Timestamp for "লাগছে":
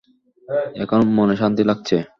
1.63-1.97